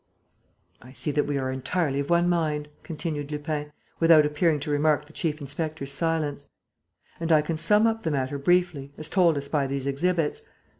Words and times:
"I 0.81 0.93
see 0.93 1.11
that 1.11 1.27
we 1.27 1.37
are 1.37 1.51
entirely 1.51 1.99
of 1.99 2.09
one 2.09 2.27
mind," 2.27 2.69
continued 2.81 3.31
Lupin, 3.31 3.71
without 3.99 4.25
appearing 4.25 4.59
to 4.61 4.71
remark 4.71 5.05
the 5.05 5.13
chief 5.13 5.39
inspector's 5.39 5.91
silence. 5.91 6.47
"And 7.19 7.31
I 7.31 7.43
can 7.43 7.55
sum 7.55 7.85
up 7.85 8.01
the 8.01 8.09
matter 8.09 8.39
briefly, 8.39 8.91
as 8.97 9.09
told 9.09 9.37
us 9.37 9.47
by 9.47 9.67
these 9.67 9.85
exhibits. 9.85 10.41